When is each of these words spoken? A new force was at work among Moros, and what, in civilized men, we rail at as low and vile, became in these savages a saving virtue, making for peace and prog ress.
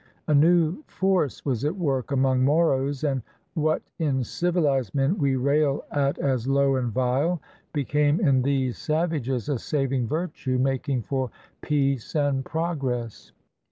A 0.27 0.33
new 0.33 0.81
force 0.87 1.45
was 1.45 1.63
at 1.63 1.75
work 1.77 2.09
among 2.09 2.43
Moros, 2.43 3.03
and 3.03 3.21
what, 3.53 3.83
in 3.99 4.23
civilized 4.23 4.95
men, 4.95 5.15
we 5.19 5.35
rail 5.35 5.83
at 5.91 6.17
as 6.17 6.47
low 6.47 6.75
and 6.77 6.91
vile, 6.91 7.39
became 7.71 8.19
in 8.19 8.41
these 8.41 8.79
savages 8.79 9.47
a 9.47 9.59
saving 9.59 10.07
virtue, 10.07 10.57
making 10.57 11.03
for 11.03 11.29
peace 11.61 12.15
and 12.15 12.43
prog 12.43 12.81
ress. 12.83 13.31